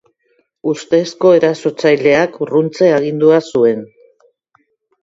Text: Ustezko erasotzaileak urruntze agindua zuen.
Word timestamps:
Ustezko 0.71 1.33
erasotzaileak 1.41 2.41
urruntze 2.47 2.91
agindua 2.97 3.41
zuen. 3.55 3.89